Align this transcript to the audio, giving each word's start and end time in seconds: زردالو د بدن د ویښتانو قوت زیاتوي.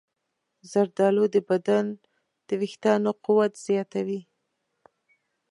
زردالو 0.71 1.25
د 1.35 1.37
بدن 1.49 1.85
د 2.47 2.49
ویښتانو 2.61 3.09
قوت 3.25 3.53
زیاتوي. 3.65 4.21